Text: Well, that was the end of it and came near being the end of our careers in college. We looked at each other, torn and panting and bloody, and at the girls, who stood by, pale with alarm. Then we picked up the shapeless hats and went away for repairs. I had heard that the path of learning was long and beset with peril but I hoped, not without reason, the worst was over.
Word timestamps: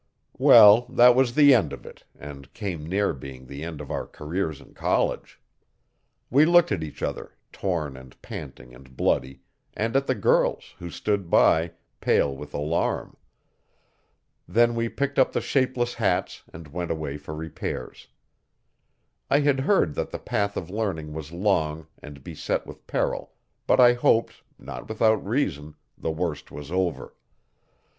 Well, 0.39 0.87
that 0.89 1.13
was 1.15 1.35
the 1.35 1.53
end 1.53 1.71
of 1.71 1.85
it 1.85 2.05
and 2.17 2.51
came 2.55 2.87
near 2.89 3.13
being 3.13 3.45
the 3.45 3.63
end 3.63 3.79
of 3.79 3.91
our 3.91 4.07
careers 4.07 4.59
in 4.59 4.73
college. 4.73 5.39
We 6.31 6.43
looked 6.43 6.71
at 6.71 6.81
each 6.81 7.03
other, 7.03 7.35
torn 7.51 7.95
and 7.95 8.19
panting 8.23 8.73
and 8.73 8.97
bloody, 8.97 9.41
and 9.75 9.95
at 9.95 10.07
the 10.07 10.15
girls, 10.15 10.73
who 10.79 10.89
stood 10.89 11.29
by, 11.29 11.73
pale 11.99 12.35
with 12.35 12.51
alarm. 12.55 13.15
Then 14.47 14.73
we 14.73 14.89
picked 14.89 15.19
up 15.19 15.33
the 15.33 15.39
shapeless 15.39 15.93
hats 15.93 16.41
and 16.51 16.69
went 16.69 16.89
away 16.89 17.17
for 17.17 17.35
repairs. 17.35 18.07
I 19.29 19.41
had 19.41 19.59
heard 19.59 19.93
that 19.93 20.09
the 20.09 20.17
path 20.17 20.57
of 20.57 20.71
learning 20.71 21.13
was 21.13 21.31
long 21.31 21.85
and 22.01 22.23
beset 22.23 22.65
with 22.65 22.87
peril 22.87 23.33
but 23.67 23.79
I 23.79 23.93
hoped, 23.93 24.41
not 24.57 24.89
without 24.89 25.23
reason, 25.23 25.75
the 25.95 26.09
worst 26.11 26.49
was 26.51 26.71
over. 26.71 27.13